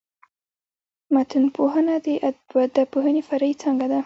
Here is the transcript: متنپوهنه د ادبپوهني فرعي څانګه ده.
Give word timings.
متنپوهنه 1.13 1.95
د 2.05 2.07
ادبپوهني 2.27 3.21
فرعي 3.27 3.53
څانګه 3.61 3.85
ده. 3.91 3.99